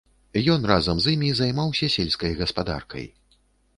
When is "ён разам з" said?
0.53-1.13